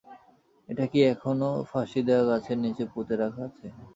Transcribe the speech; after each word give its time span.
এটা 0.69 0.85
কি 0.91 0.99
এখনো 1.07 1.49
ফাঁসি 1.69 1.99
দেয়া 2.07 2.23
গাছের 2.29 2.57
নিচে 2.63 2.83
পুঁতে 2.93 3.13
রাখা 3.21 3.41
আছে? 3.47 3.65